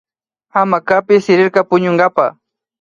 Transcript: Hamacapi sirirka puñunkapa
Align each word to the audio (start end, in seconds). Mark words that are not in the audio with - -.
Hamacapi 0.53 1.15
sirirka 1.25 1.61
puñunkapa 1.69 2.25